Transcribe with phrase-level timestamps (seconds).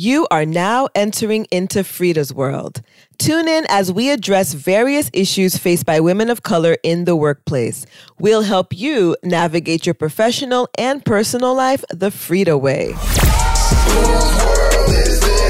[0.00, 2.82] You are now entering into FREEda's world.
[3.18, 7.84] Tune in as we address various issues faced by women of color in the workplace.
[8.16, 12.94] We'll help you navigate your professional and personal life the FREEda way.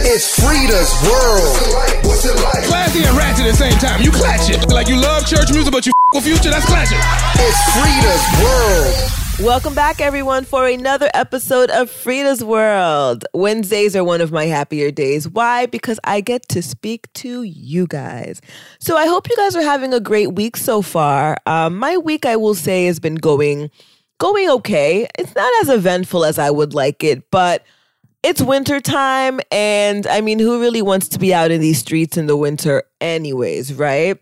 [0.09, 2.07] It's FREEda's world.
[2.07, 2.65] What's it like?
[2.65, 4.01] Classy and ratchet at the same time.
[4.01, 4.67] You clatch it.
[4.73, 6.97] Like you love church music, but you f- with future, that's clatching.
[7.37, 9.28] It's FREEda's world.
[9.43, 13.25] Welcome back, everyone, for another episode of FREEda's World.
[13.33, 15.29] Wednesdays are one of my happier days.
[15.29, 15.67] Why?
[15.67, 18.41] Because I get to speak to you guys.
[18.81, 21.37] So I hope you guys are having a great week so far.
[21.47, 23.71] Um, my week, I will say, has been going
[24.19, 25.07] going okay.
[25.17, 27.65] It's not as eventful as I would like it, but
[28.25, 32.17] it's winter time and I mean who really wants to be out in these streets
[32.17, 34.19] in the winter anyways, right?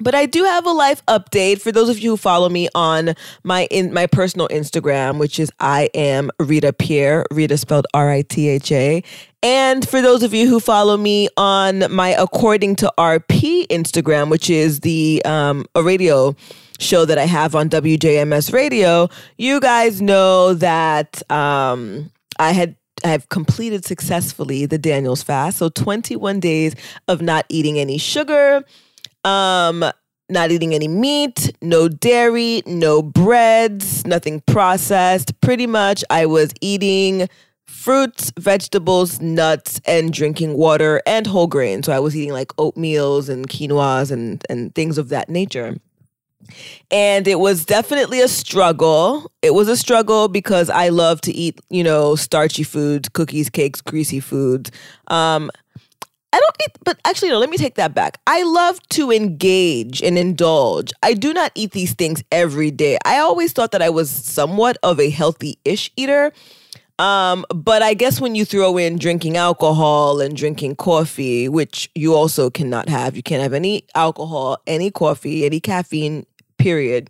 [0.00, 3.14] But I do have a life update for those of you who follow me on
[3.42, 8.22] my in my personal Instagram, which is I am Ritha Pierre, Ritha spelled R I
[8.22, 9.02] T H A.
[9.42, 14.50] And for those of you who follow me on my According to RP Instagram, which
[14.50, 16.34] is the um, a radio
[16.80, 23.08] show that I have on WJMS Radio, you guys know that um, I had I
[23.08, 25.58] have completed successfully the Daniels fast.
[25.58, 26.74] So 21 days
[27.06, 28.64] of not eating any sugar,
[29.24, 29.84] um,
[30.28, 35.40] not eating any meat, no dairy, no breads, nothing processed.
[35.40, 37.28] Pretty much, I was eating
[37.66, 41.86] fruits, vegetables, nuts, and drinking water and whole grains.
[41.86, 45.76] So I was eating like oatmeals and quinoas and, and things of that nature.
[46.90, 49.30] And it was definitely a struggle.
[49.42, 53.80] It was a struggle because I love to eat, you know, starchy foods, cookies, cakes,
[53.80, 54.70] greasy foods.
[55.08, 55.50] Um,
[56.32, 58.20] I don't eat, but actually, no, let me take that back.
[58.26, 60.92] I love to engage and indulge.
[61.02, 62.98] I do not eat these things every day.
[63.04, 66.32] I always thought that I was somewhat of a healthy ish eater.
[66.98, 72.14] Um, but I guess when you throw in drinking alcohol and drinking coffee, which you
[72.14, 76.26] also cannot have, you can't have any alcohol, any coffee, any caffeine,
[76.58, 77.08] period,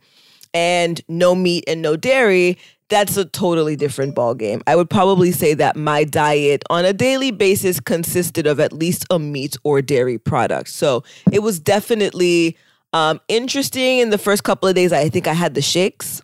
[0.52, 4.62] and no meat and no dairy, that's a totally different ballgame.
[4.66, 9.04] I would probably say that my diet on a daily basis consisted of at least
[9.10, 10.70] a meat or dairy product.
[10.70, 12.56] So it was definitely
[12.92, 14.92] um, interesting in the first couple of days.
[14.92, 16.22] I think I had the shakes.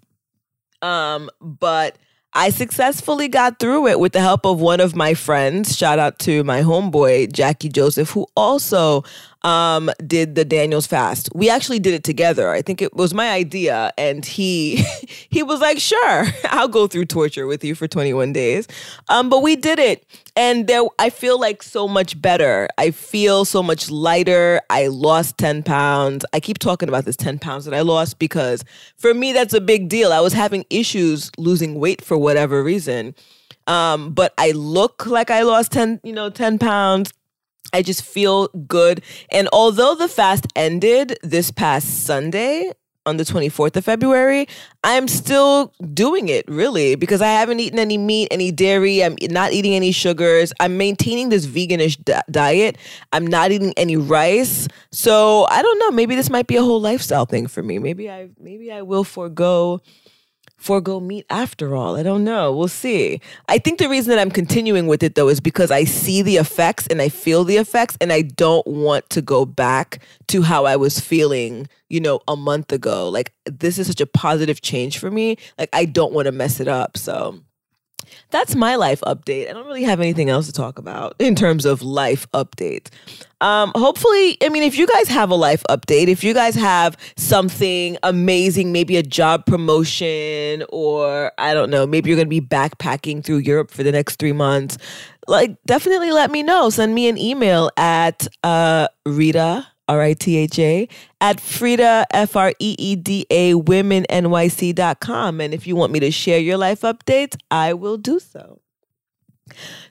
[0.81, 1.97] Um, but
[2.33, 5.77] I successfully got through it with the help of one of my friends.
[5.77, 9.05] Shout out to my homeboy, Jackie Joseph, who also
[9.45, 11.29] um, did the Daniels fast.
[11.35, 12.51] We actually did it together.
[12.51, 14.77] I think it was my idea, and he
[15.29, 18.67] he was like, "Sure, I'll go through torture with you for 21 days."
[19.09, 22.69] Um, but we did it, and there I feel like so much better.
[22.79, 24.63] I feel so much lighter.
[24.71, 26.25] I lost 10 pounds.
[26.33, 28.65] I keep talking about this 10 pounds that I lost because
[28.97, 30.13] for me that's a big deal.
[30.13, 33.15] I was having issues losing weight for whatever reason.
[33.67, 37.13] Um, but I look like I lost 10, you know, 10 pounds
[37.75, 39.03] I just feel good.
[39.31, 42.71] And although the fast ended this past Sunday,
[43.07, 44.47] on the 24th of February,
[44.83, 49.05] I'm still doing it really because I haven't eaten any meat, any dairy.
[49.05, 50.55] I'm not eating any sugars.
[50.59, 52.79] I'm maintaining this veganish di- diet.
[53.13, 54.69] I'm not eating any rice.
[54.91, 55.91] So I don't know.
[55.91, 57.79] Maybe this might be a whole lifestyle thing for me.
[57.79, 59.83] Maybe I maybe I will forego
[60.57, 61.97] forego meat after all.
[61.97, 62.55] I don't know.
[62.55, 63.21] We'll see.
[63.49, 66.37] I think the reason that I'm continuing with it though is because I see the
[66.37, 70.65] effects and I feel the effects and I don't want to go back to how
[70.65, 73.09] I was feeling, you know, a month ago.
[73.09, 75.37] Like this is such a positive change for me.
[75.59, 76.97] Like I don't want to mess it up.
[76.97, 77.41] So
[78.31, 79.49] that's my life update.
[79.49, 82.89] I don't really have anything else to talk about in terms of life updates.
[83.41, 86.97] Um, hopefully, I mean, if you guys have a life update, if you guys have
[87.17, 92.41] something amazing, maybe a job promotion, or I don't know, maybe you're going to be
[92.41, 94.79] backpacking through Europe for the next three months,
[95.27, 96.71] like definitely let me know.
[96.71, 100.89] Send me an email at uh, Ritha R I T H A,
[101.21, 105.41] at FREEda, F R E E D A, womennyc.com.
[105.41, 108.61] And if you want me to share your life updates, I will do so.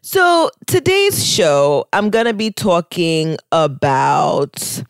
[0.02, 4.84] So, today's show, I'm going to be talking about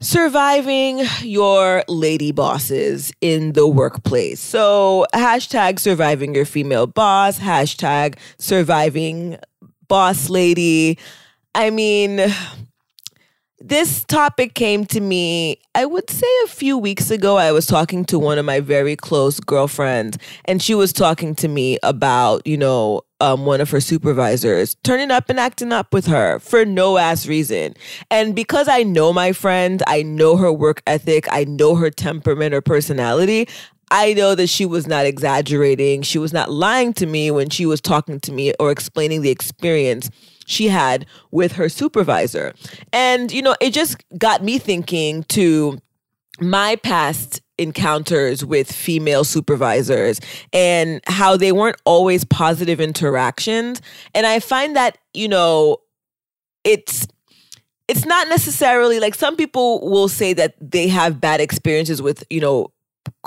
[0.00, 4.40] surviving your lady bosses in the workplace.
[4.40, 9.38] So, hashtag surviving your female boss, hashtag surviving
[9.88, 10.98] boss lady.
[11.54, 12.20] I mean,
[13.66, 17.38] this topic came to me, I would say a few weeks ago.
[17.38, 21.48] I was talking to one of my very close girlfriends, and she was talking to
[21.48, 26.04] me about, you know, um, one of her supervisors turning up and acting up with
[26.06, 27.72] her for no ass reason.
[28.10, 32.52] And because I know my friend, I know her work ethic, I know her temperament
[32.52, 33.48] or personality,
[33.90, 36.02] I know that she was not exaggerating.
[36.02, 39.30] She was not lying to me when she was talking to me or explaining the
[39.30, 40.10] experience
[40.46, 42.54] she had with her supervisor.
[42.92, 45.78] And, you know, it just got me thinking to
[46.40, 50.20] my past encounters with female supervisors
[50.52, 53.80] and how they weren't always positive interactions.
[54.14, 55.78] And I find that, you know,
[56.64, 57.06] it's
[57.86, 62.40] it's not necessarily like some people will say that they have bad experiences with, you
[62.40, 62.72] know,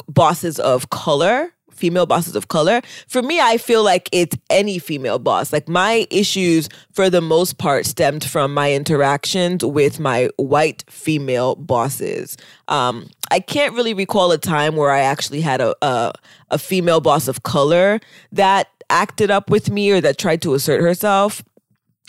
[0.08, 2.81] bosses of color female bosses of color.
[3.07, 5.53] For me, I feel like it's any female boss.
[5.53, 11.56] Like my issues, for the most part, stemmed from my interactions with my white female
[11.56, 12.38] bosses.
[12.68, 16.13] Um, I can't really recall a time where I actually had a, a
[16.50, 18.00] a female boss of color
[18.31, 21.44] that acted up with me or that tried to assert herself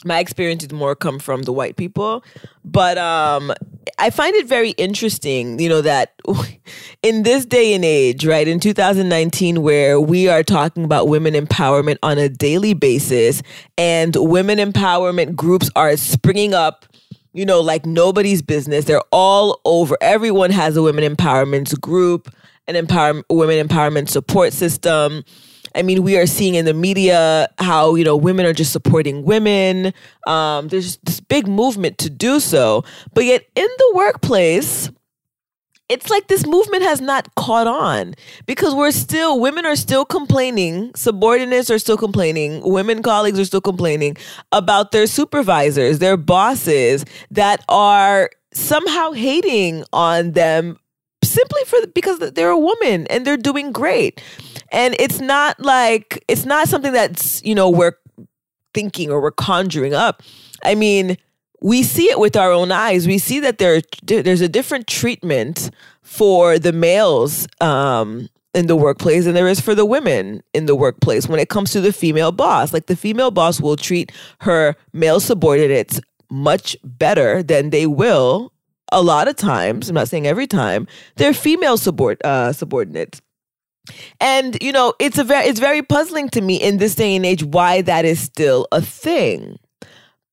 [0.04, 2.22] my experiences more come from the white people
[2.64, 3.52] but um
[3.98, 6.14] i find it very interesting you know that
[7.02, 11.96] in this day and age right in 2019 where we are talking about women empowerment
[12.02, 13.42] on a daily basis
[13.76, 16.86] and women empowerment groups are springing up
[17.34, 18.86] you know like nobody's business.
[18.86, 19.96] They're all over.
[20.00, 22.28] Everyone has a women empowerment group
[22.68, 25.24] an empower women empowerment support system
[25.74, 29.24] I mean, we are seeing in the media how, you know, women are just supporting
[29.24, 29.92] women.
[30.26, 32.84] Um, there's this big movement to do so.
[33.14, 34.90] But yet in the workplace,
[35.88, 40.92] it's like this movement has not caught on because we're still, women are still complaining,
[40.94, 44.16] subordinates are still complaining, women colleagues are still complaining
[44.52, 50.78] about their supervisors, their bosses that are somehow hating on them
[51.24, 54.22] simply for because they're a woman and they're doing great.
[54.70, 57.94] And it's not like it's not something that's, you know, we're
[58.74, 60.22] thinking or we're conjuring up.
[60.64, 61.16] I mean,
[61.60, 63.06] we see it with our own eyes.
[63.06, 65.70] We see that there there's a different treatment
[66.02, 70.76] for the males um, in the workplace than there is for the women in the
[70.76, 72.72] workplace when it comes to the female boss.
[72.72, 76.00] Like the female boss will treat her male subordinates
[76.30, 78.52] much better than they will
[78.92, 79.88] a lot of times.
[79.88, 80.86] I'm not saying every time.
[81.16, 83.20] They're female subord- uh, subordinates.
[84.20, 87.26] And you know, it's a very it's very puzzling to me in this day and
[87.26, 89.58] age why that is still a thing.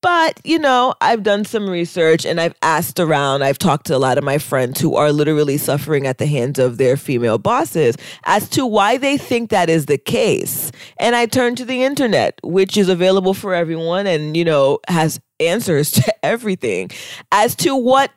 [0.06, 3.42] But, you know, I've done some research and I've asked around.
[3.42, 6.60] I've talked to a lot of my friends who are literally suffering at the hands
[6.60, 10.70] of their female bosses as to why they think that is the case.
[10.98, 15.18] And I turned to the internet, which is available for everyone and, you know, has
[15.40, 16.90] answers to everything
[17.32, 18.12] as to what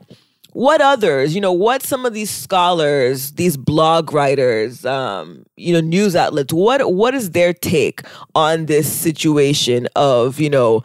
[0.54, 5.80] what others you know what some of these scholars these blog writers um, you know
[5.80, 8.01] news outlets what what is their take
[8.36, 10.81] on this situation of you know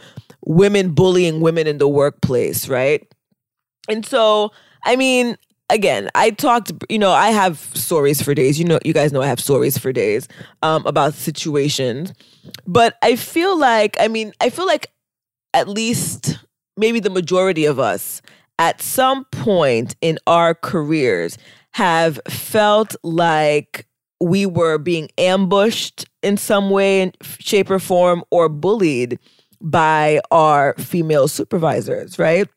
[0.46, 3.06] women bullying women in the workplace right?
[3.88, 4.50] And so
[4.87, 5.37] i mean
[5.70, 8.58] again i talked you know i have stories for days.
[8.58, 10.28] You know you guys know i have stories for days
[10.62, 12.12] um, about situations.
[12.67, 14.90] But i feel like i mean i feel like
[15.55, 16.38] at least
[16.76, 18.20] maybe the majority of us
[18.59, 21.39] at some point in our careers
[21.73, 23.87] have felt like
[24.21, 29.19] we were being ambushed in some way, shape, or form, or bullied
[29.61, 32.49] by our female supervisors, right?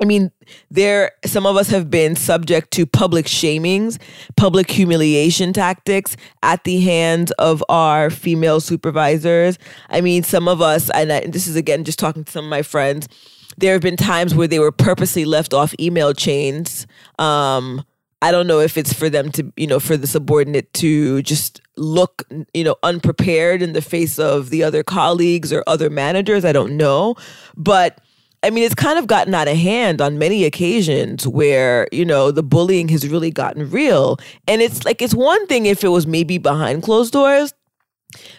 [0.00, 0.30] I mean,
[0.70, 3.98] there some of us have been subject to public shamings,
[4.36, 9.58] public humiliation tactics at the hands of our female supervisors.
[9.88, 12.44] I mean, some of us, and, I, and this is again just talking to some
[12.44, 13.08] of my friends,
[13.58, 16.86] there have been times where they were purposely left off email chains.
[17.18, 17.84] Um,
[18.22, 21.60] I don't know if it's for them to, you know, for the subordinate to just
[21.76, 26.44] look, you know, unprepared in the face of the other colleagues or other managers.
[26.44, 27.14] I don't know.
[27.56, 28.00] But
[28.42, 32.30] I mean, it's kind of gotten out of hand on many occasions where, you know,
[32.30, 34.18] the bullying has really gotten real.
[34.46, 37.52] And it's like, it's one thing if it was maybe behind closed doors.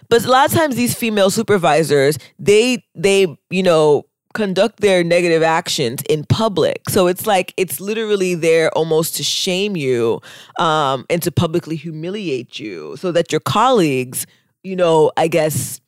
[0.09, 4.05] But a lot of times these female supervisors, they, they, you know,
[4.37, 6.91] conduct their negative actions in public.
[6.91, 10.21] So it's like it's literally there almost to shame you
[10.59, 14.27] um, and to publicly humiliate you so that your colleagues,
[14.61, 15.81] you know, I guess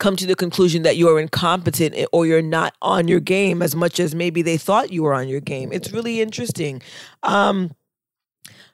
[0.00, 4.00] come to the conclusion that you're incompetent or you're not on your game as much
[4.00, 5.70] as maybe they thought you were on your game.
[5.72, 6.82] It's really interesting.
[7.22, 7.76] Um,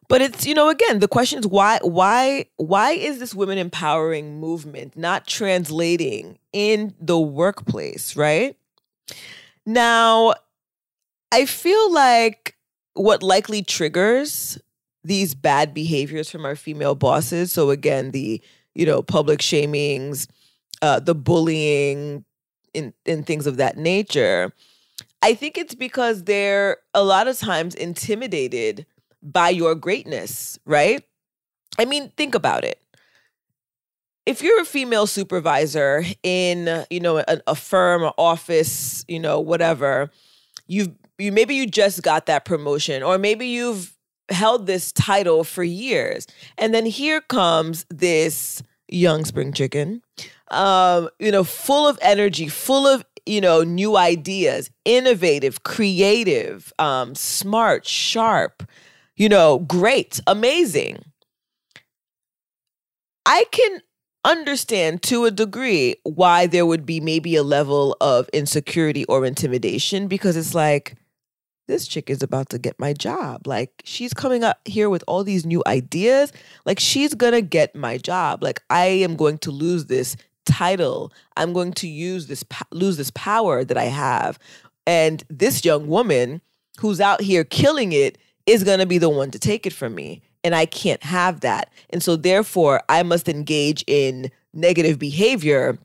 [0.09, 4.41] but it's you know again the question is why why why is this women empowering
[4.41, 8.57] movement not translating in the workplace right
[9.67, 10.35] now,
[11.33, 12.57] I feel like
[12.95, 14.59] what likely triggers
[15.05, 18.43] these bad behaviors from our female bosses, so again, the,
[18.75, 20.29] you know, public shamings,
[20.83, 22.25] uh, the bullying,
[22.75, 24.53] in and things of that nature,
[25.23, 28.87] I think it's because they're a lot of times intimidated
[29.23, 31.05] by your greatness, right?
[31.79, 32.81] I mean, think about it.
[34.31, 39.41] If you're a female supervisor in, you know, a, a firm or office, you know,
[39.41, 40.09] whatever,
[40.69, 43.97] you've you maybe you just got that promotion or maybe you've
[44.29, 46.29] held this title for years.
[46.57, 50.01] And then here comes this young spring chicken,
[50.53, 57.17] um, you know, full of energy, full of, you know, new ideas, innovative, creative, um,
[57.17, 58.63] smart, sharp,
[59.17, 61.05] you know, great, amazing.
[63.27, 63.81] I can
[64.25, 70.09] understand to a degree why there would be maybe a level of insecurity or intimidation
[70.09, 70.97] because it's like,
[71.71, 73.47] this chick is about to get my job.
[73.47, 76.33] Like she's coming up here with all these new ideas.
[76.67, 78.43] Like she's to get my job.
[78.43, 81.13] Like I am going to lose this title.
[81.37, 84.39] I'm going to use this lose this power that I have.
[84.87, 86.41] And this young woman
[86.81, 89.95] who's out here killing it is going to be the one to take it from
[89.95, 90.23] me.
[90.43, 91.71] And I can't have that.
[91.91, 95.79] And so therefore I must engage in negative behavior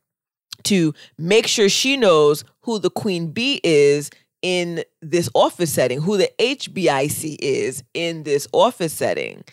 [0.63, 4.09] to make sure she knows who the queen bee is
[4.41, 9.43] in this office setting, who the HBIC is in this office setting.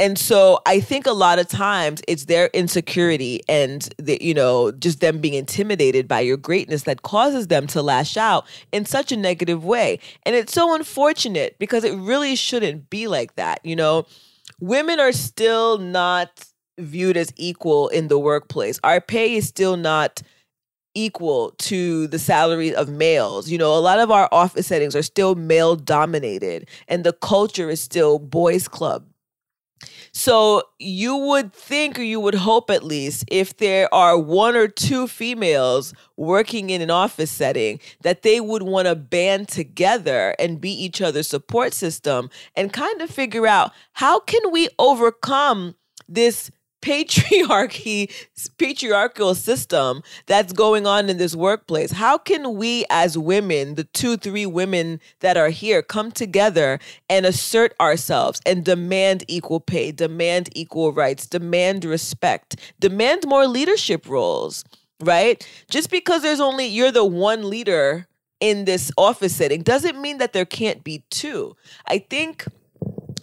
[0.00, 4.70] And so I think a lot of times it's their insecurity and the, you know,
[4.70, 9.10] just them being intimidated by your greatness that causes them to lash out in such
[9.10, 9.98] a negative way.
[10.22, 13.58] And it's so unfortunate because it really shouldn't be like that.
[13.64, 14.06] You know,
[14.60, 16.44] women are still not
[16.78, 18.78] viewed as equal in the workplace.
[18.84, 20.22] Our pay is still not
[20.94, 23.48] equal to the salary of males.
[23.50, 27.70] You know, a lot of our office settings are still male dominated and the culture
[27.70, 29.06] is still boys club.
[30.12, 34.68] So you would think or you would hope at least if there are one or
[34.68, 40.60] two females working in an office setting that they would want to band together and
[40.60, 45.74] be each other's support system and kind of figure out how can we overcome
[46.08, 46.50] this
[46.82, 48.10] patriarchy
[48.58, 51.92] patriarchal system that's going on in this workplace.
[51.92, 57.26] How can we as women the two three women that are here come together and
[57.26, 64.64] assert ourselves and demand equal pay demand equal rights demand respect demand more leadership roles
[65.00, 65.46] right?
[65.70, 68.06] Just because there's only you're the one leader
[68.40, 71.56] in this office setting doesn't mean that there can't be two.
[71.86, 72.46] I think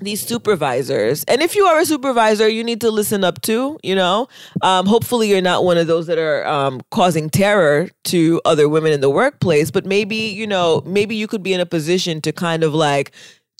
[0.05, 1.23] these supervisors.
[1.25, 4.27] And if you are a supervisor you need to listen up to you know?
[4.61, 8.93] Um, hopefully you're not one of those that are um, causing terror to other women
[8.93, 12.31] in the workplace but maybe you know maybe you could be in a position to
[12.31, 13.11] kind of like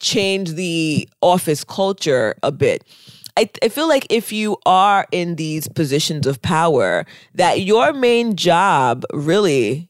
[0.02, 2.84] change the office culture a bit.
[3.38, 8.36] I, I feel like if you are in these positions of power that your main
[8.36, 9.90] job really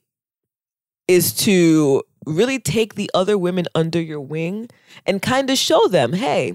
[1.07, 4.69] is to really take the other women under your wing
[5.05, 6.53] and kind of show them, hey,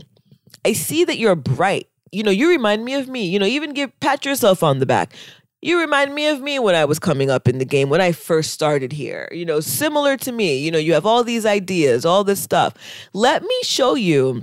[0.64, 1.88] I see that you're bright.
[2.12, 3.26] You know, you remind me of me.
[3.26, 5.14] You know, even give pat yourself on the back.
[5.62, 8.12] You remind me of me when I was coming up in the game, when I
[8.12, 9.28] first started here.
[9.30, 10.58] You know, similar to me.
[10.58, 12.74] You know, you have all these ideas, all this stuff.
[13.12, 14.42] Let me show you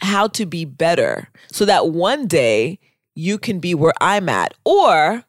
[0.00, 2.78] how to be better so that one day
[3.14, 4.54] you can be where I'm at.
[4.64, 5.24] Or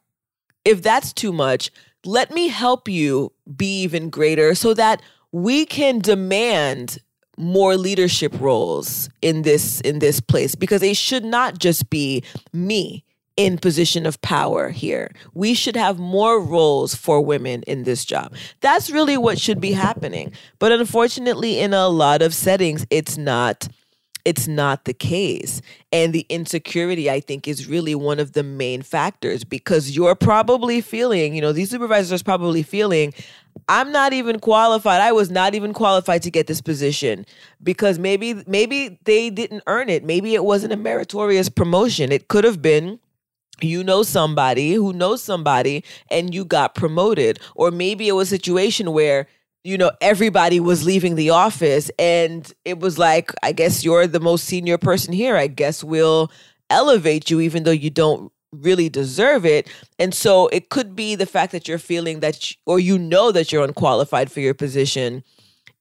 [0.64, 1.70] if that's too much,
[2.04, 5.02] let me help you be even greater so that
[5.32, 6.98] we can demand
[7.36, 13.04] more leadership roles in this in this place because it should not just be me
[13.36, 15.10] in position of power here.
[15.32, 18.34] We should have more roles for women in this job.
[18.60, 20.32] That's really what should be happening.
[20.58, 23.68] But unfortunately in a lot of settings it's not
[24.24, 25.62] it's not the case.
[25.92, 30.80] And the insecurity, I think, is really one of the main factors because you're probably
[30.80, 33.12] feeling, you know, these supervisors probably feeling,
[33.68, 35.00] I'm not even qualified.
[35.00, 37.26] I was not even qualified to get this position
[37.62, 40.04] because maybe maybe they didn't earn it.
[40.04, 42.12] Maybe it wasn't a meritorious promotion.
[42.12, 43.00] It could have been
[43.62, 48.36] you know somebody who knows somebody and you got promoted or maybe it was a
[48.36, 49.26] situation where
[49.62, 54.20] you know, everybody was leaving the office and it was like, I guess you're the
[54.20, 55.36] most senior person here.
[55.36, 56.30] I guess we'll
[56.70, 59.68] elevate you even though you don't really deserve it.
[59.98, 63.32] And so it could be the fact that you're feeling that, you, or you know
[63.32, 65.22] that you're unqualified for your position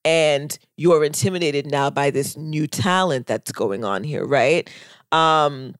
[0.06, 4.70] and you're intimidated now by this new talent that's going on here, right?
[5.12, 5.76] Um,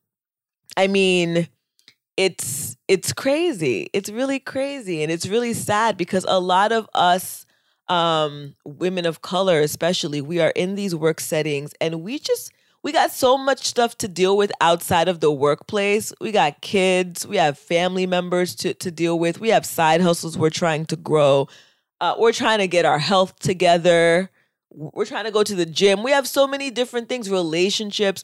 [0.78, 1.48] I mean,
[2.18, 3.90] it's it's crazy.
[3.94, 7.46] It's really crazy and it's really sad because a lot of us
[7.90, 12.52] um, women of color, especially, we are in these work settings and we just,
[12.84, 16.14] we got so much stuff to deal with outside of the workplace.
[16.22, 20.38] We got kids, we have family members to, to deal with, we have side hustles
[20.38, 21.48] we're trying to grow.
[22.00, 24.30] Uh, we're trying to get our health together.
[24.72, 26.04] We're trying to go to the gym.
[26.04, 28.24] We have so many different things, relationships.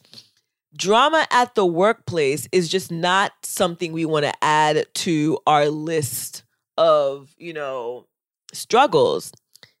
[0.76, 6.44] drama at the workplace is just not something we want to add to our list
[6.76, 8.06] of, you know,
[8.52, 9.32] struggles.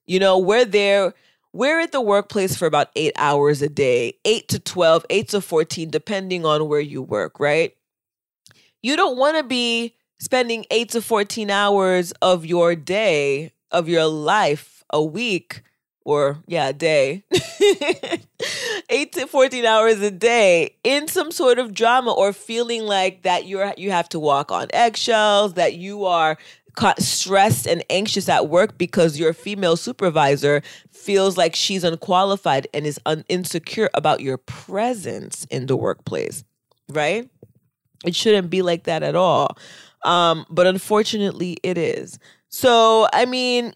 [0.06, 1.14] You know, we're there,
[1.52, 5.40] we're at the workplace for about eight hours a day, eight to 12, eight to
[5.40, 7.76] 14, depending on where you work, right?
[8.82, 14.06] You don't want to be spending eight to 14 hours of your day, of your
[14.06, 15.62] life, a week,
[16.04, 17.24] or yeah, a day,
[18.88, 23.46] eight to 14 hours a day in some sort of drama or feeling like that
[23.46, 26.38] you're, you have to walk on eggshells, that you are
[26.98, 33.00] stressed and anxious at work because your female supervisor feels like she's unqualified and is
[33.06, 36.44] un- insecure about your presence in the workplace,
[36.88, 37.28] right?
[38.04, 39.56] It shouldn't be like that at all.
[40.04, 42.18] Um, but unfortunately, it is.
[42.48, 43.74] So, I mean,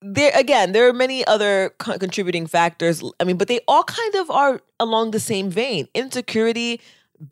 [0.00, 3.02] there again, there are many other co- contributing factors.
[3.20, 6.80] I mean, but they all kind of are along the same vein: insecurity,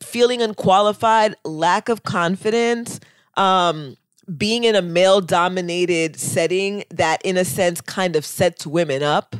[0.01, 2.99] feeling unqualified, lack of confidence,
[3.35, 3.95] um,
[4.35, 9.35] being in a male-dominated setting that, in a sense, kind of sets women up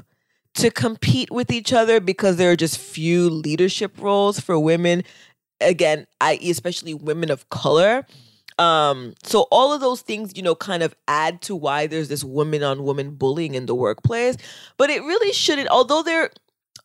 [0.53, 5.03] to compete with each other because there are just few leadership roles for women.
[5.59, 8.05] Again, i.e., especially women of color.
[8.59, 12.23] Um, so all of those things, you know, kind of add to why there's this
[12.23, 14.37] woman on woman bullying in the workplace.
[14.77, 16.31] But it really shouldn't, although they're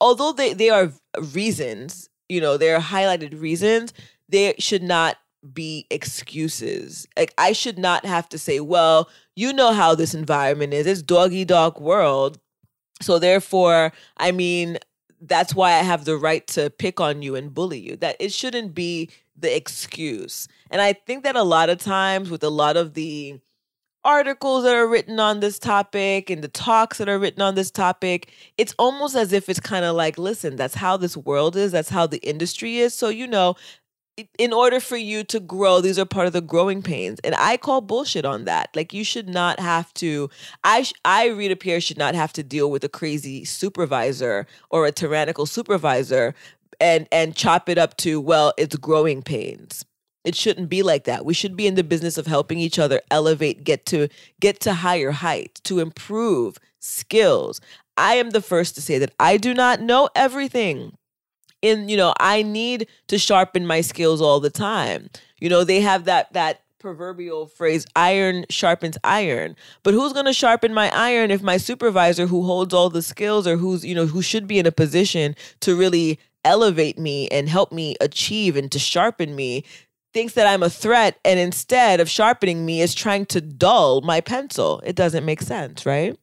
[0.00, 0.92] although they, they are
[1.32, 3.94] reasons, you know, they're highlighted reasons,
[4.28, 5.16] they should not
[5.52, 7.06] be excuses.
[7.16, 10.86] Like I should not have to say, well, you know how this environment is.
[10.86, 12.38] It's doggy dog world.
[13.00, 14.78] So therefore, I mean,
[15.20, 17.96] that's why I have the right to pick on you and bully you.
[17.96, 20.48] That it shouldn't be the excuse.
[20.70, 23.40] And I think that a lot of times with a lot of the
[24.04, 27.70] articles that are written on this topic and the talks that are written on this
[27.70, 31.72] topic, it's almost as if it's kind of like, listen, that's how this world is,
[31.72, 32.94] that's how the industry is.
[32.94, 33.54] So, you know,
[34.38, 37.18] in order for you to grow, these are part of the growing pains.
[37.24, 38.68] And I call bullshit on that.
[38.74, 40.28] Like you should not have to
[40.64, 44.92] I I Ritha Pierce should not have to deal with a crazy supervisor or a
[44.92, 46.34] tyrannical supervisor
[46.80, 49.84] and and chop it up to well, it's growing pains.
[50.24, 51.24] It shouldn't be like that.
[51.24, 54.08] We should be in the business of helping each other elevate, get to
[54.40, 57.60] get to higher heights, to improve skills.
[57.96, 60.96] I am the first to say that I do not know everything
[61.62, 65.08] in you know i need to sharpen my skills all the time.
[65.38, 69.56] You know they have that that proverbial phrase iron sharpens iron.
[69.84, 73.46] But who's going to sharpen my iron if my supervisor who holds all the skills
[73.46, 77.48] or who's you know who should be in a position to really elevate me and
[77.48, 79.64] help me achieve and to sharpen me
[80.12, 84.20] thinks that i'm a threat and instead of sharpening me is trying to dull my
[84.20, 84.82] pencil?
[84.84, 86.18] It doesn't make sense right?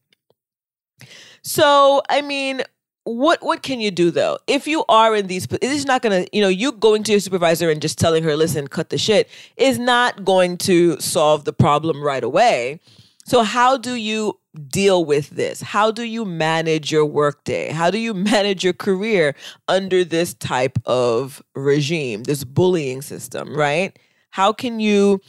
[1.41, 2.63] So i mean
[3.03, 4.37] what what can you do though?
[4.47, 7.19] If you are in these it is not gonna you know you going to your
[7.19, 11.53] supervisor and just telling her listen cut the shit is not going to solve the
[11.53, 12.79] problem right away.
[13.25, 15.61] So how do you deal with this?
[15.61, 17.71] How do you manage your workday?
[17.71, 19.35] How do you manage your career
[19.67, 23.97] under this type of regime this bullying system right?
[24.31, 25.21] How can you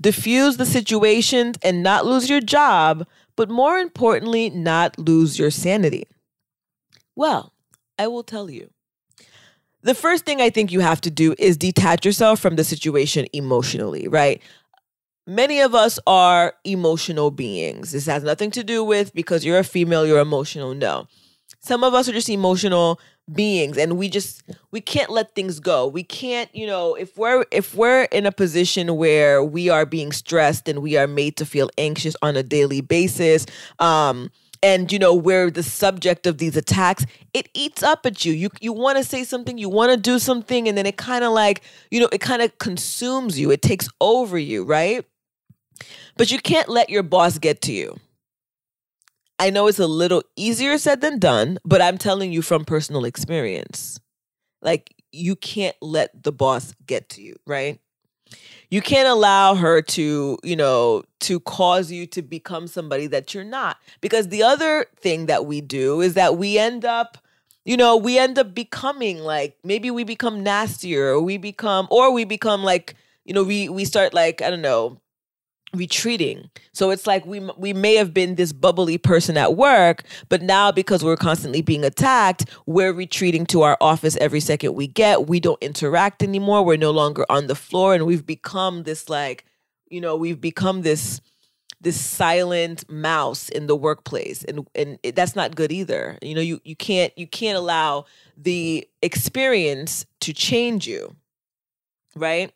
[0.00, 6.04] diffuse the situation and not lose your job but more importantly not lose your sanity
[7.18, 7.52] well,
[7.98, 8.70] I will tell you.
[9.82, 13.26] The first thing I think you have to do is detach yourself from the situation
[13.32, 14.40] emotionally, right?
[15.26, 17.90] Many of us are emotional beings.
[17.90, 20.74] This has nothing to do with because you're a female, you're emotional.
[20.74, 21.08] No.
[21.58, 23.00] Some of us are just emotional
[23.32, 25.88] beings and we just we can't let things go.
[25.88, 30.12] We can't, you know, if we're if we're in a position where we are being
[30.12, 33.44] stressed and we are made to feel anxious on a daily basis,
[33.80, 34.30] um
[34.62, 38.32] and you know we're the subject of these attacks it eats up at you.
[38.32, 41.24] You you want to say something you want to do something and then it kind
[41.24, 43.50] of like you know it kind of consumes you.
[43.50, 45.04] It takes over you right?
[46.16, 47.96] But you can't let your boss get to you.
[49.38, 53.04] I know it's a little easier said than done but i'm telling you from personal
[53.04, 54.00] experience.
[54.62, 57.78] Like you can't let the boss get to you right
[58.70, 63.44] you can't allow her to, you know, to cause you to become somebody that you're
[63.44, 63.78] not.
[64.00, 67.18] Because the other thing that we do is that we end up,
[67.64, 72.12] you know, we end up becoming like maybe we become nastier or we become or
[72.12, 75.00] we become like, you know, we we start like, I don't know,
[75.74, 76.50] retreating.
[76.72, 80.72] So it's like we we may have been this bubbly person at work, but now
[80.72, 85.26] because we're constantly being attacked, we're retreating to our office every second we get.
[85.26, 86.64] We don't interact anymore.
[86.64, 89.44] We're no longer on the floor and we've become this like,
[89.88, 91.20] you know, we've become this
[91.80, 96.40] this silent mouse in the workplace and and it, that's not good either you know
[96.40, 98.04] you you can't you can't allow
[98.36, 101.14] the experience to change you
[102.16, 102.52] right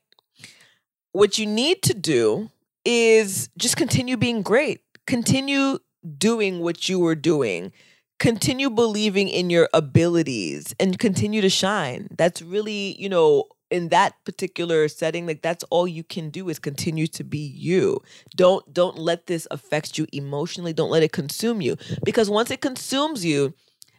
[1.12, 2.51] what you need to do
[2.85, 4.81] is just continue being great.
[5.07, 5.79] Continue
[6.18, 7.73] doing what you were doing.
[8.18, 12.09] Continue believing in your abilities and continue to shine.
[12.16, 16.59] That's really you know in that particular setting like that's all you can do is
[16.59, 18.01] continue to be you.
[18.37, 20.73] Don't don't let this affect you emotionally.
[20.73, 21.77] Don't let it consume you.
[22.05, 23.55] Because once it consumes you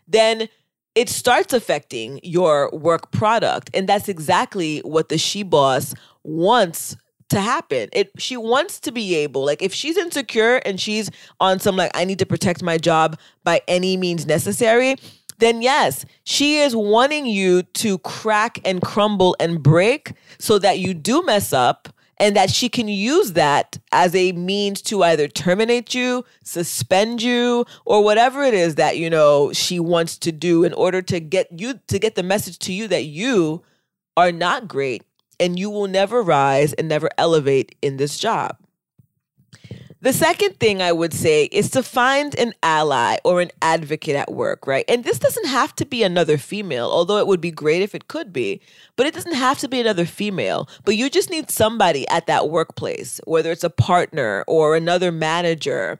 [0.08, 0.48] then
[0.96, 3.70] it starts affecting your work product.
[3.74, 5.94] And that's exactly what the she boss
[6.24, 6.96] wants
[7.34, 7.90] to happen.
[7.94, 11.92] It she wants to be able like if she's insecure and she's on some like
[11.96, 14.96] i need to protect my job by any means necessary
[15.40, 20.94] then yes, she is wanting you to crack and crumble and break so that you
[20.94, 25.94] do mess up and that she can use that as a means to either terminate
[25.94, 30.72] you, suspend you, or whatever it is that you know she wants to do in
[30.74, 33.64] order to get you to get the message to you that you
[34.16, 35.04] are not great
[35.40, 38.58] and you will never rise and never elevate in this job.
[40.02, 44.34] The second thing I would say is to find an ally or an advocate at
[44.34, 44.84] work, right?
[44.90, 48.10] And this doesn't have to be another female, although it would be great if it
[48.10, 48.60] could be,
[48.98, 50.68] but it doesn't have to be another female.
[50.84, 56.00] But you just need somebody at that workplace, whether it's a partner or another manager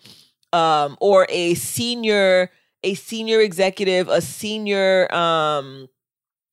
[0.52, 2.52] um, or a senior
[2.84, 5.88] a senior executive, a senior um,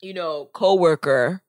[0.00, 1.42] you know, coworker,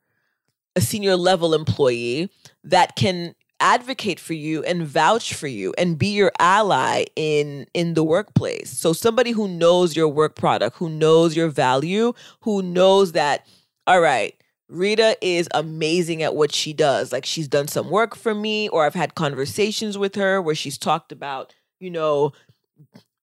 [0.75, 2.29] a senior level employee
[2.63, 7.93] that can advocate for you and vouch for you and be your ally in in
[7.93, 13.12] the workplace so somebody who knows your work product who knows your value who knows
[13.12, 13.45] that
[13.86, 17.12] all right Ritha is amazing at what she does.
[17.12, 20.77] Like she's done some work for me, or I've had conversations with her where she's
[20.77, 22.31] talked about, you know,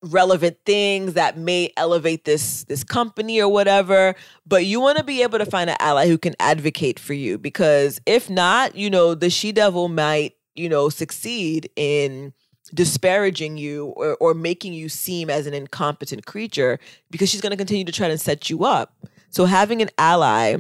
[0.02, 4.14] relevant things that may elevate this this company or whatever
[4.46, 7.36] but you want to be able to find an ally who can advocate for you
[7.36, 12.32] because if not you know the she devil might you know succeed in
[12.74, 16.78] disparaging you or, or making you seem as an incompetent creature
[17.10, 18.94] because she's going to continue to try to set you up
[19.30, 20.56] so having an ally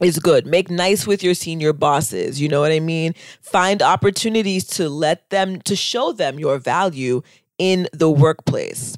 [0.00, 0.46] is good.
[0.46, 2.40] Make nice with your senior bosses.
[2.40, 3.14] You know what I mean?
[3.42, 7.22] Find opportunities to let them, to show them your value
[7.60, 8.96] in the workplace.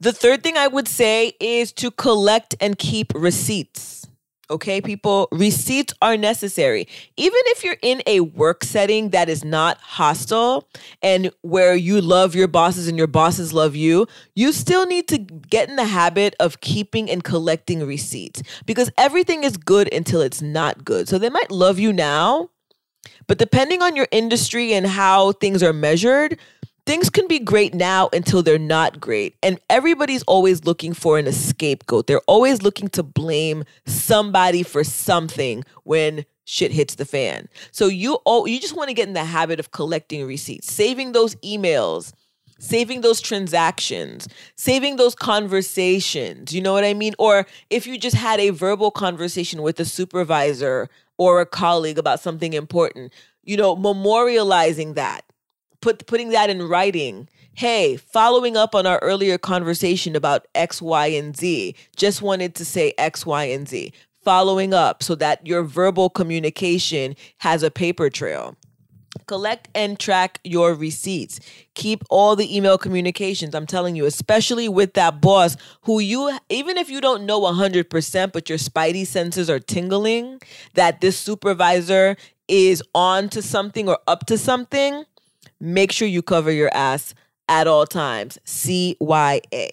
[0.00, 4.06] The third thing I would say is to collect and keep receipts.
[4.50, 6.86] Okay, people, receipts are necessary.
[7.16, 10.68] Even if you're in a work setting that is not hostile
[11.00, 15.18] and where you love your bosses and your bosses love you, you still need to
[15.18, 20.42] get in the habit of keeping and collecting receipts because everything is good until it's
[20.42, 21.08] not good.
[21.08, 22.50] So they might love you now,
[23.26, 26.38] but depending on your industry and how things are measured,
[26.86, 29.36] things can be great now until they're not great.
[29.42, 32.06] And everybody's always looking for an scapegoat.
[32.06, 37.48] They're always looking to blame somebody for something when shit hits the fan.
[37.72, 41.12] So you oh, you just want to get in the habit of collecting receipts, saving
[41.12, 42.12] those emails,
[42.58, 46.52] saving those transactions, saving those conversations.
[46.52, 47.14] You know what I mean?
[47.18, 52.20] Or if you just had a verbal conversation with a supervisor or a colleague about
[52.20, 55.24] something important, you know, memorializing that
[55.84, 57.28] put putting that in writing.
[57.52, 62.64] Hey, following up on our earlier conversation about X, Y, and Z, just wanted to
[62.64, 63.92] say X, Y, and Z.
[64.22, 68.56] Following up so that your verbal communication has a paper trail.
[69.26, 71.38] Collect and track your receipts.
[71.74, 73.54] Keep all the email communications.
[73.54, 78.32] I'm telling you, especially with that boss who you, even if you don't know 100%,
[78.32, 80.40] but your spidey senses are tingling
[80.72, 82.16] that this supervisor
[82.48, 85.04] is on to something or up to something
[85.64, 87.14] make sure you cover your ass
[87.48, 88.38] at all times.
[88.44, 89.70] CYA.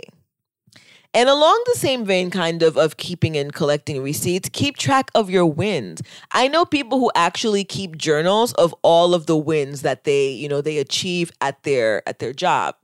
[1.13, 5.29] And along the same vein, kind of, of keeping and collecting receipts, keep track of
[5.29, 6.01] your wins.
[6.31, 10.47] I know people who actually keep journals of all of the wins that they, you
[10.47, 12.75] know, they achieve at their at their job.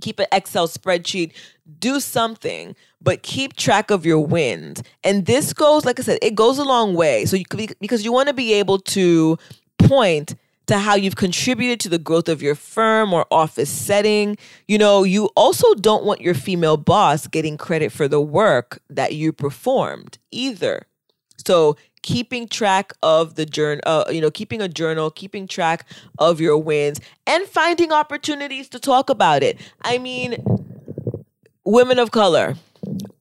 [0.00, 1.32] Keep an Excel spreadsheet,
[1.80, 4.82] do something, but keep track of your wins.
[5.02, 7.24] And this goes, like I said, it goes a long way.
[7.24, 9.36] So you could be, because you want to be able to
[9.78, 14.36] point to how you've contributed to the growth of your firm or office setting.
[14.68, 19.14] You know, you also don't want your female boss getting credit for the work that
[19.14, 20.86] you performed either.
[21.44, 25.86] So, keeping track of the journal, uh, you know, keeping a journal, keeping track
[26.18, 29.58] of your wins, and finding opportunities to talk about it.
[29.82, 30.36] I mean,
[31.64, 32.56] women of color,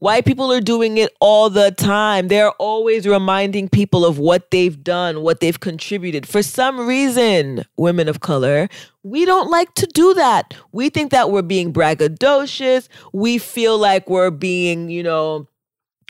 [0.01, 2.27] White people are doing it all the time.
[2.27, 6.27] They're always reminding people of what they've done, what they've contributed.
[6.27, 8.67] For some reason, women of color,
[9.03, 10.55] we don't like to do that.
[10.71, 12.87] We think that we're being braggadocious.
[13.13, 15.47] We feel like we're being, you know,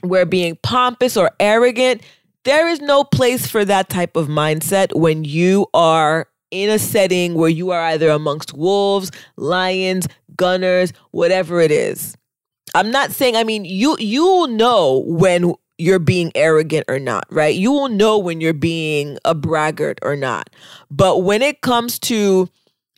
[0.03, 2.01] we're being pompous or arrogant.
[2.45, 7.33] There is no place for that type of mindset when you are in a setting
[7.33, 12.15] where you are either amongst wolves, lions, gunners, whatever it is.
[12.73, 17.25] I'm not saying I mean you you will know when you're being arrogant or not,
[17.31, 17.55] right?
[17.55, 20.49] You will know when you're being a braggart or not.
[20.91, 22.47] But when it comes to,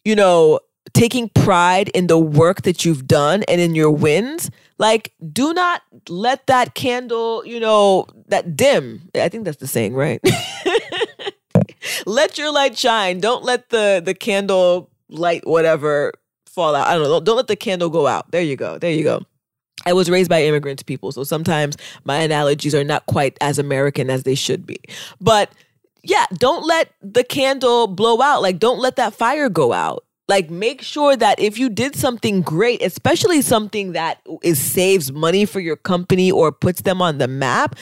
[0.04, 0.60] you know,
[0.93, 5.82] taking pride in the work that you've done and in your wins, like do not
[6.10, 9.10] let that candle, you know, that dim.
[9.15, 10.21] I think that's the saying, right?
[12.06, 13.19] let your light shine.
[13.19, 16.12] Don't let the the candle light whatever
[16.47, 16.88] fall out.
[16.88, 17.19] I don't know.
[17.21, 18.32] Don't let the candle go out.
[18.32, 18.78] There you go.
[18.78, 19.26] There you go.
[19.86, 24.10] I was raised by immigrant people, so sometimes my analogies are not quite as American
[24.10, 24.80] as they should be.
[25.19, 25.52] But
[26.04, 28.41] yeah, don't let the candle blow out.
[28.41, 30.04] Like, don't let that fire go out.
[30.28, 35.46] Like, make sure that if you did something great, especially something that is saves money
[35.46, 37.76] for your company or puts them on the map,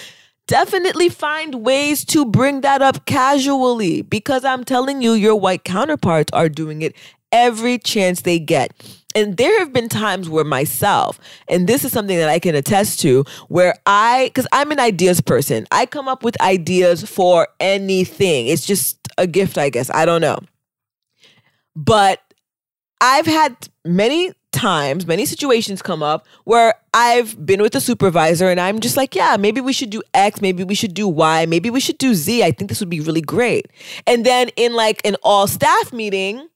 [0.47, 6.31] definitely find ways to bring that up casually because I'm telling you, your white counterparts
[6.33, 6.95] are doing it
[7.31, 8.73] every chance they get.
[9.15, 12.99] And there have been times where myself, and this is something that I can attest
[13.01, 18.47] to, where I, because I'm an ideas person, I come up with ideas for anything.
[18.47, 19.89] It's just a gift, I guess.
[19.89, 20.39] I don't know.
[21.75, 22.19] But
[22.99, 28.59] I've had many times, many situations come up where I've been with a supervisor and
[28.59, 31.69] I'm just like, yeah, maybe we should do X, maybe we should do Y, maybe
[31.69, 32.43] we should do Z.
[32.43, 33.67] I think this would be really great.
[34.05, 36.47] And then in like an all staff meeting,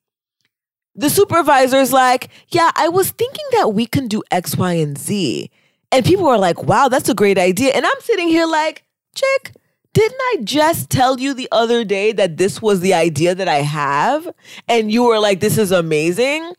[0.95, 5.51] the supervisor's like, yeah, I was thinking that we can do X, Y, and Z.
[5.91, 7.71] And people are like, wow, that's a great idea.
[7.73, 9.53] And I'm sitting here like, chick,
[9.93, 13.61] didn't I just tell you the other day that this was the idea that I
[13.61, 14.27] have?
[14.67, 16.53] And you were like, this is amazing.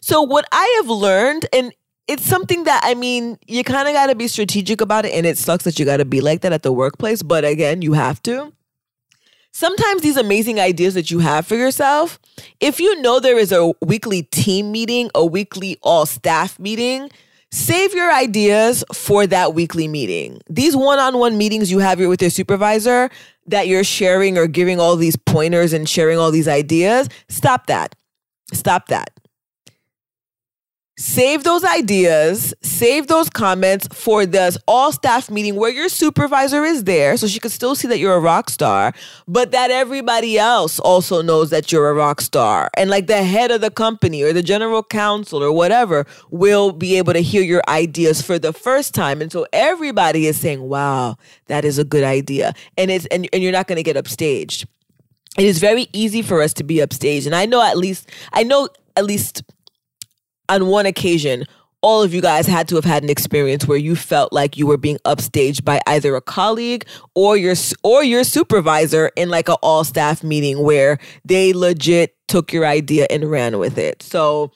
[0.00, 1.72] So, what I have learned, and
[2.08, 5.12] it's something that I mean, you kind of got to be strategic about it.
[5.12, 7.22] And it sucks that you got to be like that at the workplace.
[7.22, 8.52] But again, you have to
[9.52, 12.18] sometimes these amazing ideas that you have for yourself,
[12.60, 17.10] if you know there is a weekly team meeting, a weekly all staff meeting,
[17.50, 20.40] save your ideas for that weekly meeting.
[20.48, 23.10] These one on one meetings you have here with your supervisor
[23.46, 27.94] that you're sharing or giving all these pointers and sharing all these ideas, stop that.
[28.52, 29.10] Stop that.
[31.00, 36.84] Save those ideas, save those comments for this all staff meeting where your supervisor is
[36.84, 38.92] there so she could still see that you're a rock star,
[39.26, 42.68] but that everybody else also knows that you're a rock star.
[42.76, 46.98] And like the head of the company or the general counsel or whatever will be
[46.98, 49.22] able to hear your ideas for the first time.
[49.22, 52.52] And so everybody is saying, wow, that is a good idea.
[52.76, 54.66] And it's and, and you're not gonna get upstaged.
[55.38, 57.24] It is very easy for us to be upstaged.
[57.24, 59.42] And I know at least I know at least
[60.50, 61.46] on one occasion,
[61.82, 64.66] all of you guys had to have had an experience where you felt like you
[64.66, 69.56] were being upstaged by either a colleague or your or your supervisor in like an
[69.62, 74.02] all staff meeting where they legit took your idea and ran with it.
[74.02, 74.52] So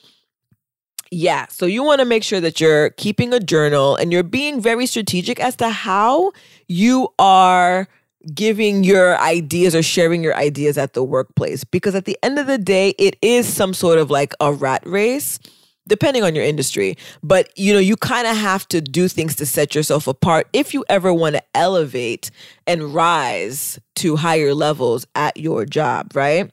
[1.10, 4.60] yeah, so you want to make sure that you're keeping a journal and you're being
[4.60, 6.32] very strategic as to how
[6.66, 7.88] you are
[8.34, 12.46] giving your ideas or sharing your ideas at the workplace because at the end of
[12.46, 15.38] the day it is some sort of like a rat race
[15.86, 19.46] depending on your industry but you know you kind of have to do things to
[19.46, 22.30] set yourself apart if you ever want to elevate
[22.66, 26.50] and rise to higher levels at your job right?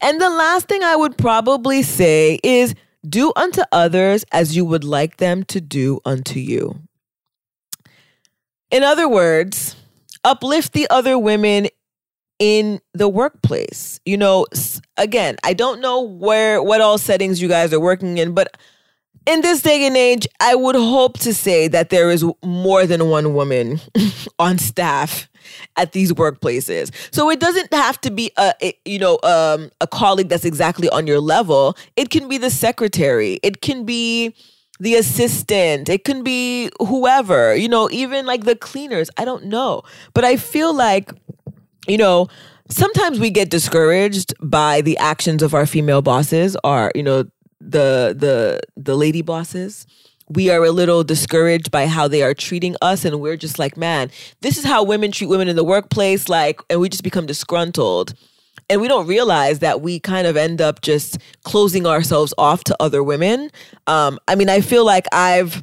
[0.00, 2.74] And the last thing i would probably say is
[3.08, 6.80] do unto others as you would like them to do unto you.
[8.70, 9.76] In other words
[10.24, 11.68] uplift the other women
[12.42, 14.00] in the workplace.
[14.04, 14.46] You know,
[14.96, 18.56] again, I don't know where what all settings you guys are working in, but
[19.26, 23.08] in this day and age, I would hope to say that there is more than
[23.08, 23.80] one woman
[24.40, 25.28] on staff
[25.76, 26.90] at these workplaces.
[27.14, 31.06] So it doesn't have to be a, you know um, a colleague that's exactly on
[31.06, 31.76] your level.
[31.94, 33.38] It can be the secretary.
[33.44, 34.34] It can be
[34.80, 35.88] the assistant.
[35.88, 37.54] It can be whoever.
[37.54, 39.10] You know, even like the cleaners.
[39.16, 41.12] I don't know, but I feel like
[41.86, 42.28] you know,
[42.68, 47.24] sometimes we get discouraged by the actions of our female bosses, our, you know,
[47.60, 49.86] the the the lady bosses.
[50.28, 53.76] We are a little discouraged by how they are treating us, and we're just like,
[53.76, 57.26] man, this is how women treat women in the workplace, like, and we just become
[57.26, 58.14] disgruntled.
[58.70, 62.76] And we don't realize that we kind of end up just closing ourselves off to
[62.80, 63.50] other women.
[63.86, 65.62] Um, I mean, I feel like I've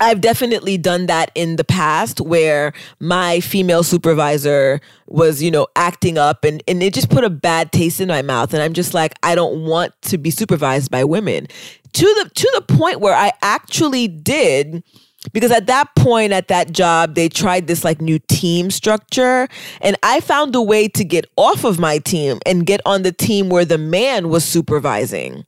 [0.00, 6.16] I've definitely done that in the past where my female supervisor was, you know, acting
[6.16, 8.54] up and, and it just put a bad taste in my mouth.
[8.54, 11.46] And I'm just like, I don't want to be supervised by women.
[11.92, 14.84] To the to the point where I actually did
[15.32, 19.48] because at that point at that job they tried this like new team structure
[19.82, 23.12] and i found a way to get off of my team and get on the
[23.12, 25.44] team where the man was supervising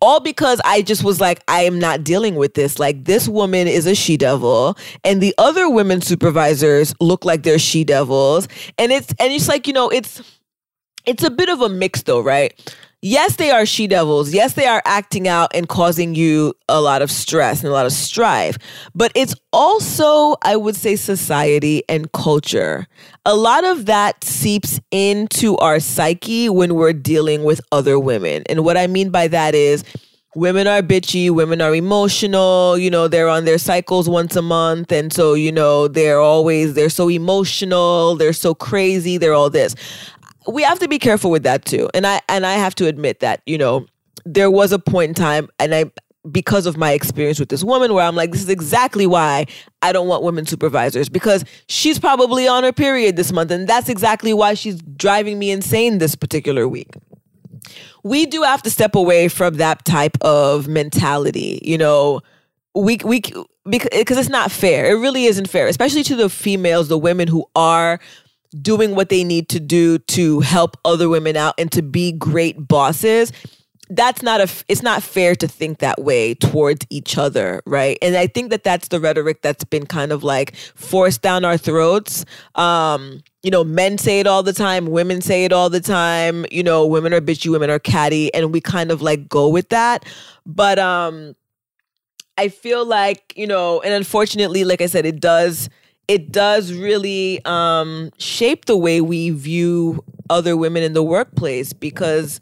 [0.00, 2.78] all because I just was like, I am not dealing with this.
[2.78, 7.58] Like, this woman is a she devil, and the other women supervisors look like they're
[7.58, 8.48] she devils.
[8.78, 10.22] And it's, and it's like, you know, it's,
[11.06, 12.52] it's a bit of a mix though, right?
[13.02, 14.32] Yes, they are she devils.
[14.32, 17.86] Yes, they are acting out and causing you a lot of stress and a lot
[17.86, 18.58] of strife.
[18.94, 22.86] But it's also, I would say, society and culture.
[23.24, 28.42] A lot of that seeps into our psyche when we're dealing with other women.
[28.48, 29.84] And what I mean by that is,
[30.36, 34.92] women are bitchy, women are emotional, you know, they're on their cycles once a month.
[34.92, 39.74] And so, you know, they're always, they're so emotional, they're so crazy, they're all this
[40.48, 41.88] we have to be careful with that too.
[41.94, 43.86] And I and I have to admit that, you know,
[44.24, 45.90] there was a point in time and I
[46.30, 49.46] because of my experience with this woman where I'm like, this is exactly why
[49.82, 53.50] I don't want women supervisors because she's probably on her period this month.
[53.50, 56.90] And that's exactly why she's driving me insane this particular week.
[58.02, 62.20] We do have to step away from that type of mentality, you know.
[62.74, 63.22] We, we,
[63.68, 64.86] because it's not fair.
[64.86, 67.98] It really isn't fair, especially to the females, the women who are
[68.62, 72.68] doing what they need to do to help other women out and to be great
[72.68, 73.32] bosses
[73.90, 77.98] that's not a it's not fair to think that way towards each other right?
[78.02, 81.56] And i think that that's the rhetoric that's been kind of like forced down our
[81.56, 82.24] throats.
[82.54, 86.46] Um you know men say it all the time women say it all the time
[86.50, 89.68] you know women are bitchy women are catty and we kind of like go with
[89.68, 90.04] that.
[90.44, 91.36] But um
[92.38, 95.68] i feel like you know and unfortunately like i said it does
[96.08, 102.40] it does really um, shape the way we view other women in the workplace because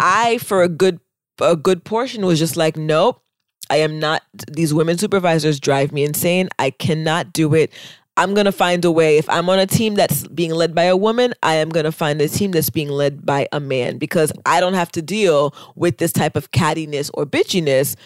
[0.00, 1.00] I, for a good
[1.40, 3.22] a good portion, was just like, nope,
[3.70, 4.22] I am not.
[4.50, 6.48] These women supervisors drive me insane.
[6.58, 7.72] I cannot do it.
[8.16, 9.16] I'm gonna find a way.
[9.16, 12.20] If I'm on a team that's being led by a woman, I am gonna find
[12.20, 15.98] a team that's being led by a man because I don't have to deal with
[15.98, 17.96] this type of cattiness or bitchiness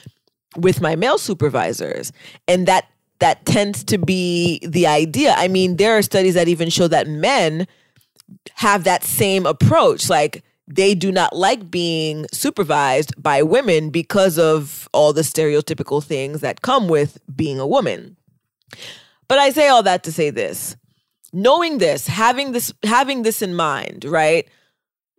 [0.56, 2.12] with my male supervisors.
[2.46, 2.86] And that
[3.18, 5.34] that tends to be the idea.
[5.36, 7.66] I mean, there are studies that even show that men
[8.54, 10.08] have that same approach.
[10.10, 16.40] Like they do not like being supervised by women because of all the stereotypical things
[16.40, 18.16] that come with being a woman.
[19.28, 20.76] But I say all that to say this.
[21.32, 24.48] Knowing this, having this having this in mind, right?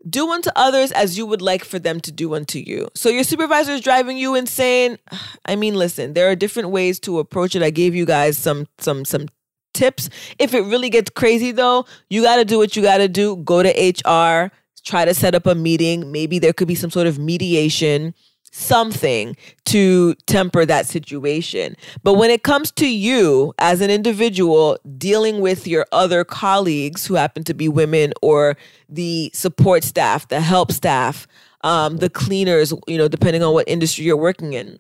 [0.10, 2.88] Do unto others as you would like for them to do unto you.
[2.96, 4.98] So your supervisor is driving you insane.
[5.46, 7.64] I mean, listen, there are different ways to approach it.
[7.64, 9.28] I gave you guys some some some
[9.74, 10.10] tips.
[10.40, 13.38] If it really gets crazy though, you got to do what you got to do.
[13.38, 14.52] Go to HR,
[14.84, 16.12] try to set up a meeting.
[16.12, 18.14] Maybe there could be some sort of mediation
[18.58, 21.76] something to temper that situation.
[22.04, 27.14] But when it comes to you as an individual dealing with your other colleagues who
[27.14, 28.58] happen to be women or
[28.90, 31.28] the support staff, the help staff,
[31.64, 34.80] um, the cleaners, you know, depending on what industry you're working in,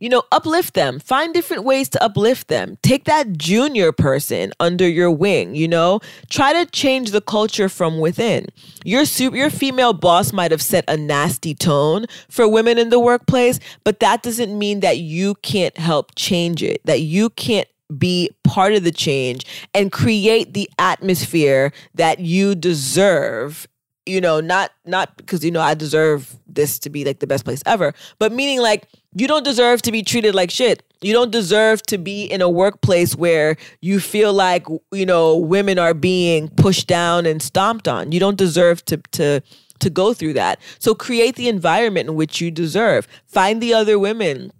[0.00, 0.98] you know, uplift them.
[0.98, 2.78] Find different ways to uplift them.
[2.82, 6.00] Take that junior person under your wing, you know?
[6.30, 8.46] Try to change the culture from within.
[8.84, 12.98] Your super, your female boss might have set a nasty tone for women in the
[12.98, 16.80] workplace, but that doesn't mean that you can't help change it.
[16.86, 23.66] That you can't be part of the change and create the atmosphere that you deserve
[24.06, 27.44] you know not not because you know i deserve this to be like the best
[27.44, 30.82] place ever but meaning like you don't deserve to be treated like shit.
[31.00, 35.78] You don't deserve to be in a workplace where you feel like, you know, women
[35.78, 38.12] are being pushed down and stomped on.
[38.12, 39.40] You don't deserve to to
[39.80, 40.60] to go through that.
[40.78, 43.08] So create the environment in which you deserve.
[43.26, 44.52] Find the other women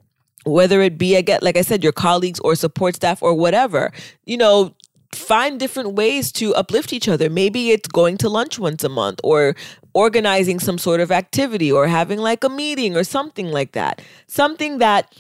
[0.47, 3.93] whether it be again like I said your colleagues or support staff or whatever.
[4.25, 4.75] You know,
[5.13, 7.29] find different ways to uplift each other.
[7.29, 9.55] Maybe it's going to lunch once a month or
[9.95, 14.01] organizing some sort of activity or having like a meeting or something like that.
[14.27, 15.15] Something that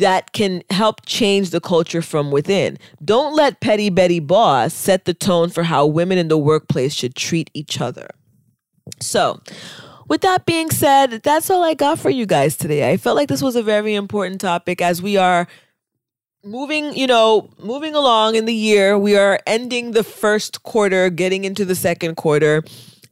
[0.00, 2.76] that can help change the culture from within.
[3.04, 7.14] Don't let petty Betty Boss set the tone for how women in the workplace should
[7.14, 8.08] treat each other.
[9.00, 9.40] So,
[10.08, 12.90] with that being said, that's all I got for you guys today.
[12.90, 15.46] I felt like this was a very important topic as we are
[16.44, 18.98] moving, you know, moving along in the year.
[18.98, 22.62] We are ending the first quarter, getting into the second quarter.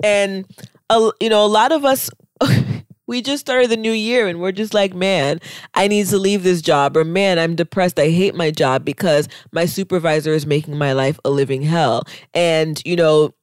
[0.03, 0.45] And
[0.91, 2.11] a, you know, a lot of us
[3.07, 5.41] We just started the new year and we're just like, man,
[5.74, 7.99] I need to leave this job, or man, I'm depressed.
[7.99, 12.05] I hate my job because my supervisor is making my life a living hell.
[12.32, 13.35] And, you know,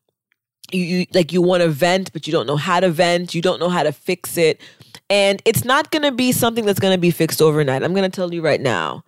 [0.72, 3.42] you, you like you want to vent, but you don't know how to vent, you
[3.42, 4.60] don't know how to fix it.
[5.10, 7.84] And it's not going to be something that's going to be fixed overnight.
[7.84, 9.04] I'm going to tell you right now.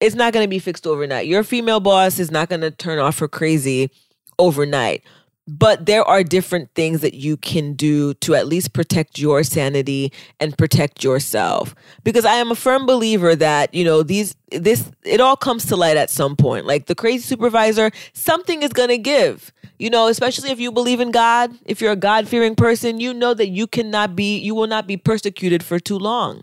[0.00, 1.26] It's not going to be fixed overnight.
[1.26, 3.90] Your female boss is not going to turn off her crazy
[4.38, 5.02] overnight
[5.48, 10.12] but there are different things that you can do to at least protect your sanity
[10.38, 11.74] and protect yourself.
[12.04, 15.76] Because i am a firm believer that you know these this it all comes to
[15.76, 16.66] light at some point.
[16.66, 19.52] Like the crazy supervisor something is going to give.
[19.78, 23.32] You know especially if you believe in god if you're a god-fearing person you know
[23.32, 26.42] that you cannot be you will not be persecuted for too long.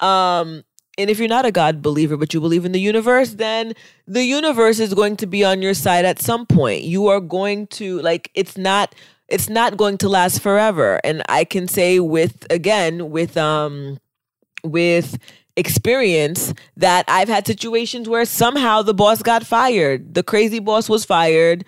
[0.00, 0.64] Um
[1.00, 3.74] and if you're not a God believer, but you believe in the universe, then
[4.06, 6.82] the universe is going to be on your side at some point.
[6.82, 8.94] You are going to like it's not
[9.28, 11.00] it's not going to last forever.
[11.04, 13.98] And I can say with again with um
[14.64, 15.18] with
[15.56, 20.14] experience that I've had situations where somehow the boss got fired.
[20.14, 21.64] The crazy boss was fired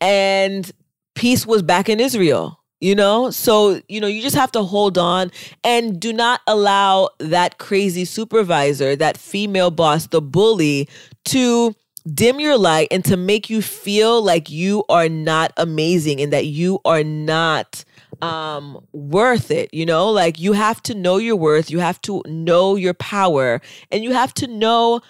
[0.00, 0.70] and
[1.14, 3.30] peace was back in Israel you know?
[3.30, 5.30] So you know you just have to hold on
[5.64, 10.88] and do not allow that crazy supervisor that female boss the bully
[11.26, 11.74] to
[12.12, 16.46] dim your light and to make you feel like you are not amazing and that
[16.46, 17.84] you are not
[18.22, 20.10] um worth it you know?
[20.10, 23.60] Like you have to know your worth you have to know your power
[23.90, 25.00] and you have to know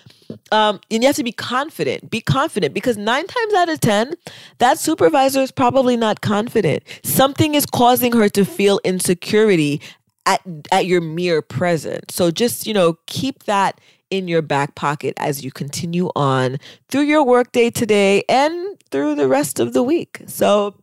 [0.52, 2.10] um and you have to be confident.
[2.10, 4.14] Be confident because 9 times out of 10
[4.58, 6.82] that supervisor is probably not confident.
[7.02, 9.80] Something is causing her to feel insecurity
[10.26, 15.14] at at your mere presence so just you know keep that in your back pocket
[15.16, 16.58] as you continue on
[16.88, 20.22] through your workday today and through the rest of the week.
[20.26, 20.74] So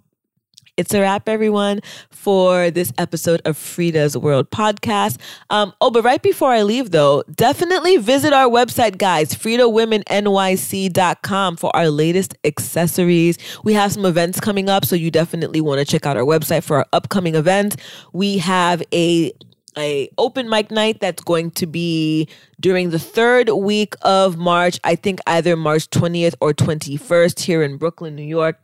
[0.78, 5.18] it's a wrap, everyone, for this episode of FREEda's World podcast.
[5.50, 11.76] Um, oh, but right before I leave, though, definitely visit our website, guys, FREEdaWomenNYC.com for
[11.76, 13.40] our latest accessories.
[13.64, 16.62] We have some events coming up, so you definitely want to check out our website
[16.64, 17.78] for our upcoming events.
[18.14, 19.32] We have a
[19.78, 22.28] a open mic night that's going to be
[22.60, 24.80] during the third week of March.
[24.84, 28.58] I think either March 20th or 21st here in Brooklyn, New York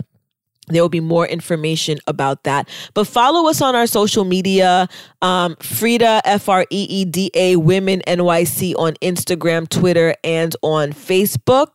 [0.68, 2.70] there will be more information about that.
[2.94, 4.88] But follow us on our social media,
[5.22, 10.94] um, FREEda F R E E D A Women NYC on Instagram, Twitter, and on
[10.94, 11.68] Facebook.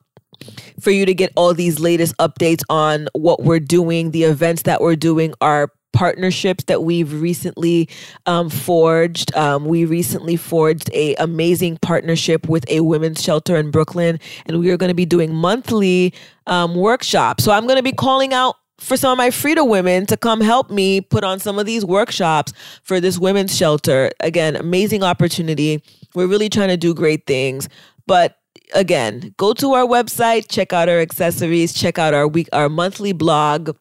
[0.80, 4.80] For you to get all these latest updates on what we're doing, the events that
[4.80, 7.88] we're doing, our partnerships that we've recently
[8.26, 9.34] um, forged.
[9.34, 14.70] Um, we recently forged a amazing partnership with a women's shelter in Brooklyn, and we
[14.70, 16.14] are going to be doing monthly
[16.46, 17.42] um, workshops.
[17.42, 20.40] So I'm going to be calling out for some of my FREEda women to come
[20.40, 22.52] help me put on some of these workshops
[22.82, 24.10] for this women's shelter.
[24.20, 25.82] Again, amazing opportunity.
[26.14, 27.68] We're really trying to do great things.
[28.06, 28.38] But
[28.74, 33.12] again, go to our website, check out our accessories, check out our week our monthly
[33.12, 33.76] blog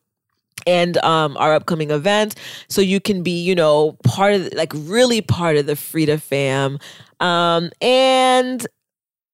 [0.66, 2.36] and um, our upcoming events
[2.68, 6.78] so you can be you know part of like really part of the FREEda fam
[7.20, 8.68] um, and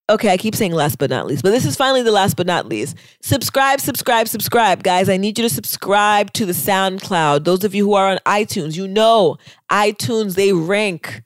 [0.10, 2.46] Okay, I keep saying last but not least, but this is finally the last but
[2.46, 2.98] not least.
[3.22, 4.84] Subscribe, subscribe, subscribe.
[4.84, 7.46] Guys, I need you to subscribe to the SoundCloud.
[7.46, 9.38] Those of you who are on iTunes, you know
[9.72, 11.24] iTunes, they rank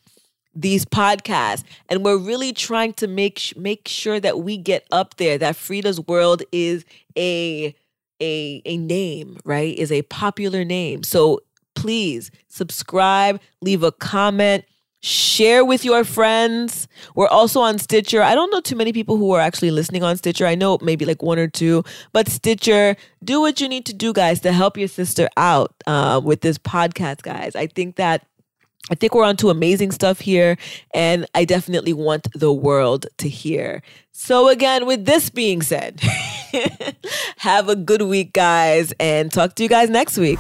[0.53, 5.37] these podcasts and we're really trying to make make sure that we get up there
[5.37, 6.85] that FREEda's World is
[7.17, 7.75] a
[8.21, 9.75] a a name, right?
[9.75, 11.01] Is a popular name.
[11.01, 11.41] So
[11.75, 14.65] please subscribe, leave a comment
[15.01, 16.87] share with your friends.
[17.15, 18.21] We're also on Stitcher.
[18.21, 20.45] I don't know too many people who are actually listening on Stitcher.
[20.45, 21.83] I know maybe like one or two,
[22.13, 26.19] but Stitcher, do what you need to do, guys, to help your sister out uh,
[26.23, 27.55] with this podcast, guys.
[27.55, 28.25] I think that.
[28.89, 30.55] I think we're onto amazing stuff here,
[30.93, 33.81] and I definitely want the world to hear.
[34.13, 35.99] So, again, with this being said,
[37.37, 40.39] have a good week, guys, and talk to you guys next week.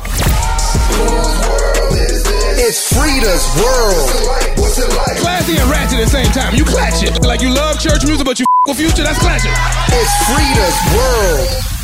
[2.59, 4.57] It's FREEda's world.
[4.57, 5.17] What's it like?
[5.17, 6.55] Classy and ratchet at the same time.
[6.55, 7.23] You clash it.
[7.23, 9.51] Like you love church music, but you f- with future, that's clashing.
[9.93, 11.76] It's FREEda's world.